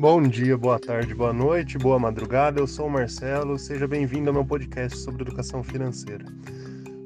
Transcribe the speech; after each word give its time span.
Bom 0.00 0.22
dia, 0.22 0.56
boa 0.56 0.78
tarde, 0.78 1.14
boa 1.14 1.30
noite, 1.30 1.76
boa 1.76 1.98
madrugada. 1.98 2.58
Eu 2.58 2.66
sou 2.66 2.86
o 2.86 2.90
Marcelo. 2.90 3.58
Seja 3.58 3.86
bem-vindo 3.86 4.30
ao 4.30 4.32
meu 4.32 4.46
podcast 4.46 4.96
sobre 4.96 5.20
educação 5.20 5.62
financeira. 5.62 6.24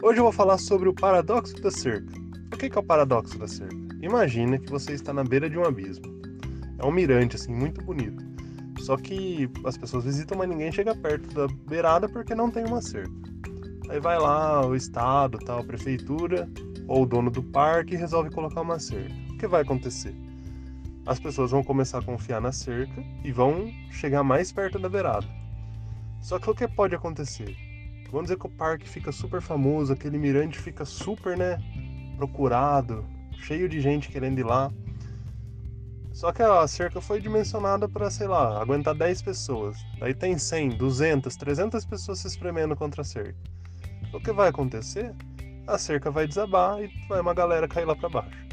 Hoje 0.00 0.20
eu 0.20 0.22
vou 0.22 0.30
falar 0.30 0.58
sobre 0.58 0.88
o 0.88 0.94
paradoxo 0.94 1.60
da 1.60 1.72
cerca. 1.72 2.14
O 2.52 2.56
que 2.56 2.66
é 2.66 2.78
o 2.78 2.84
paradoxo 2.84 3.36
da 3.36 3.48
cerca? 3.48 3.74
Imagina 4.00 4.60
que 4.60 4.70
você 4.70 4.92
está 4.92 5.12
na 5.12 5.24
beira 5.24 5.50
de 5.50 5.58
um 5.58 5.64
abismo. 5.64 6.04
É 6.78 6.86
um 6.86 6.92
mirante 6.92 7.34
assim 7.34 7.52
muito 7.52 7.82
bonito. 7.82 8.24
Só 8.78 8.96
que 8.96 9.50
as 9.64 9.76
pessoas 9.76 10.04
visitam, 10.04 10.38
mas 10.38 10.48
ninguém 10.48 10.70
chega 10.70 10.94
perto 10.94 11.34
da 11.34 11.48
beirada 11.68 12.08
porque 12.08 12.32
não 12.32 12.48
tem 12.48 12.64
uma 12.64 12.80
cerca. 12.80 13.10
Aí 13.88 13.98
vai 13.98 14.20
lá 14.20 14.64
o 14.64 14.76
estado, 14.76 15.40
tal, 15.40 15.58
a 15.58 15.64
prefeitura 15.64 16.48
ou 16.86 17.02
o 17.02 17.06
dono 17.06 17.28
do 17.28 17.42
parque 17.42 17.96
resolve 17.96 18.30
colocar 18.30 18.60
uma 18.60 18.78
cerca. 18.78 19.12
O 19.32 19.36
que 19.36 19.48
vai 19.48 19.62
acontecer? 19.62 20.14
As 21.06 21.20
pessoas 21.20 21.50
vão 21.50 21.62
começar 21.62 21.98
a 21.98 22.02
confiar 22.02 22.40
na 22.40 22.50
cerca 22.50 23.04
e 23.22 23.30
vão 23.30 23.70
chegar 23.90 24.22
mais 24.22 24.50
perto 24.50 24.78
da 24.78 24.88
beirada. 24.88 25.26
Só 26.20 26.38
que 26.38 26.48
o 26.48 26.54
que 26.54 26.66
pode 26.66 26.94
acontecer? 26.94 27.54
Vamos 28.10 28.28
dizer 28.28 28.38
que 28.38 28.46
o 28.46 28.50
parque 28.50 28.88
fica 28.88 29.12
super 29.12 29.42
famoso, 29.42 29.92
aquele 29.92 30.16
mirante 30.16 30.58
fica 30.58 30.84
super, 30.84 31.36
né, 31.36 31.58
procurado, 32.16 33.04
cheio 33.32 33.68
de 33.68 33.80
gente 33.80 34.08
querendo 34.08 34.38
ir 34.38 34.44
lá. 34.44 34.72
Só 36.12 36.32
que 36.32 36.40
a 36.40 36.66
cerca 36.68 37.00
foi 37.00 37.20
dimensionada 37.20 37.88
para, 37.88 38.08
sei 38.08 38.28
lá, 38.28 38.62
aguentar 38.62 38.94
10 38.94 39.20
pessoas. 39.20 39.76
Daí 39.98 40.14
tem 40.14 40.38
100, 40.38 40.70
200, 40.78 41.34
300 41.34 41.84
pessoas 41.84 42.20
se 42.20 42.28
espremendo 42.28 42.76
contra 42.76 43.02
a 43.02 43.04
cerca. 43.04 43.36
O 44.12 44.20
que 44.20 44.32
vai 44.32 44.48
acontecer? 44.48 45.12
A 45.66 45.76
cerca 45.76 46.10
vai 46.10 46.28
desabar 46.28 46.80
e 46.80 46.88
vai 47.08 47.20
uma 47.20 47.34
galera 47.34 47.66
cair 47.66 47.84
lá 47.84 47.96
para 47.96 48.08
baixo. 48.08 48.46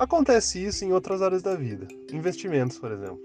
Acontece 0.00 0.64
isso 0.64 0.82
em 0.82 0.94
outras 0.94 1.20
áreas 1.20 1.42
da 1.42 1.54
vida. 1.54 1.86
Investimentos, 2.10 2.78
por 2.78 2.90
exemplo. 2.90 3.20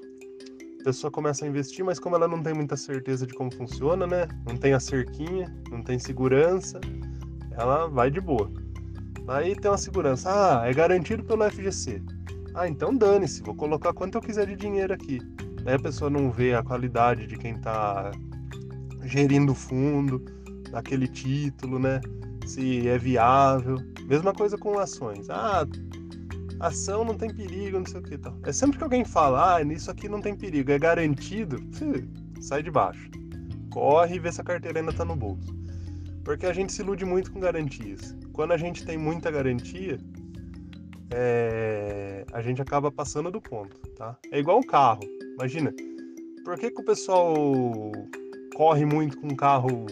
A 0.81 0.83
pessoa 0.83 1.09
começa 1.09 1.45
a 1.45 1.47
investir, 1.47 1.85
mas 1.85 1.99
como 1.99 2.17
ela 2.17 2.27
não 2.27 2.43
tem 2.43 2.53
muita 2.53 2.75
certeza 2.75 3.25
de 3.25 3.33
como 3.33 3.49
funciona, 3.49 4.05
né? 4.05 4.27
Não 4.45 4.57
tem 4.57 4.73
a 4.73 4.79
cerquinha, 4.81 5.55
não 5.71 5.81
tem 5.81 5.97
segurança, 5.97 6.81
ela 7.51 7.87
vai 7.87 8.11
de 8.11 8.19
boa. 8.19 8.51
Aí 9.25 9.55
tem 9.55 9.71
uma 9.71 9.77
segurança. 9.77 10.29
Ah, 10.29 10.67
é 10.67 10.73
garantido 10.73 11.23
pelo 11.23 11.49
FGC. 11.49 12.03
Ah, 12.53 12.67
então 12.67 12.93
dane-se, 12.93 13.41
vou 13.41 13.55
colocar 13.55 13.93
quanto 13.93 14.17
eu 14.17 14.21
quiser 14.21 14.45
de 14.45 14.57
dinheiro 14.57 14.93
aqui. 14.93 15.21
Aí 15.65 15.75
a 15.75 15.79
pessoa 15.79 16.09
não 16.09 16.29
vê 16.29 16.53
a 16.53 16.61
qualidade 16.61 17.25
de 17.25 17.37
quem 17.37 17.53
está 17.53 18.11
gerindo 19.05 19.53
o 19.53 19.55
fundo, 19.55 20.25
daquele 20.71 21.07
título, 21.07 21.79
né? 21.79 22.01
Se 22.45 22.85
é 22.89 22.97
viável. 22.97 23.77
Mesma 24.09 24.33
coisa 24.33 24.57
com 24.57 24.77
ações. 24.77 25.29
Ah, 25.29 25.65
ação 26.59 27.03
não 27.03 27.15
tem 27.15 27.33
perigo, 27.33 27.79
não 27.79 27.85
sei 27.85 27.99
o 27.99 28.03
que 28.03 28.17
tal. 28.17 28.37
É 28.43 28.51
sempre 28.51 28.77
que 28.77 28.83
alguém 28.83 29.05
fala, 29.05 29.57
ah, 29.57 29.63
nisso 29.63 29.91
aqui 29.91 30.07
não 30.07 30.21
tem 30.21 30.35
perigo, 30.35 30.71
é 30.71 30.79
garantido, 30.79 31.57
sai 32.41 32.63
de 32.63 32.71
baixo. 32.71 33.09
Corre 33.71 34.15
e 34.15 34.19
vê 34.19 34.31
se 34.31 34.41
a 34.41 34.43
carteira 34.43 34.79
ainda 34.79 34.93
tá 34.93 35.03
no 35.03 35.15
bolso. 35.15 35.53
Porque 36.23 36.45
a 36.45 36.53
gente 36.53 36.71
se 36.71 36.81
ilude 36.81 37.05
muito 37.05 37.31
com 37.31 37.39
garantias. 37.39 38.15
Quando 38.33 38.51
a 38.51 38.57
gente 38.57 38.85
tem 38.85 38.97
muita 38.97 39.29
garantia, 39.29 39.99
é, 41.11 42.25
a 42.31 42.41
gente 42.41 42.61
acaba 42.61 42.91
passando 42.91 43.29
do 43.29 43.41
ponto, 43.41 43.77
tá? 43.91 44.17
É 44.31 44.39
igual 44.39 44.59
o 44.59 44.65
carro. 44.65 45.01
Imagina, 45.33 45.73
por 46.43 46.57
que, 46.57 46.71
que 46.71 46.81
o 46.81 46.85
pessoal 46.85 47.33
corre 48.55 48.85
muito 48.85 49.19
com 49.19 49.27
um 49.27 49.35
carro 49.35 49.85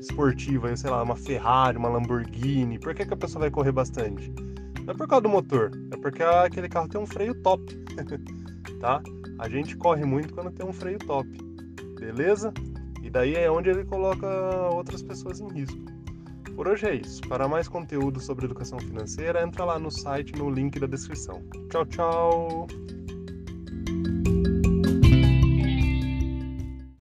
esportivo, 0.00 0.76
sei 0.76 0.90
lá, 0.90 1.02
uma 1.02 1.16
Ferrari, 1.16 1.78
uma 1.78 1.88
Lamborghini? 1.88 2.78
Por 2.78 2.94
que, 2.94 3.06
que 3.06 3.14
a 3.14 3.16
pessoa 3.16 3.40
vai 3.40 3.50
correr 3.50 3.72
bastante? 3.72 4.32
Não 4.88 4.94
é 4.94 4.96
por 4.96 5.06
causa 5.06 5.20
do 5.20 5.28
motor, 5.28 5.70
é 5.92 5.98
porque 5.98 6.22
aquele 6.22 6.66
carro 6.66 6.88
tem 6.88 6.98
um 6.98 7.06
freio 7.06 7.34
top, 7.42 7.62
tá? 8.80 9.02
A 9.38 9.46
gente 9.46 9.76
corre 9.76 10.02
muito 10.06 10.32
quando 10.32 10.50
tem 10.50 10.64
um 10.64 10.72
freio 10.72 10.98
top, 11.00 11.28
beleza? 12.00 12.54
E 13.02 13.10
daí 13.10 13.34
é 13.34 13.50
onde 13.50 13.68
ele 13.68 13.84
coloca 13.84 14.26
outras 14.72 15.02
pessoas 15.02 15.40
em 15.40 15.48
risco. 15.52 15.78
Por 16.56 16.66
hoje 16.68 16.86
é 16.86 16.94
isso. 16.94 17.20
Para 17.28 17.46
mais 17.46 17.68
conteúdo 17.68 18.18
sobre 18.18 18.46
educação 18.46 18.78
financeira, 18.78 19.42
entra 19.42 19.62
lá 19.62 19.78
no 19.78 19.90
site 19.90 20.32
no 20.32 20.48
link 20.48 20.80
da 20.80 20.86
descrição. 20.86 21.42
Tchau, 21.68 21.84
tchau! 21.84 22.66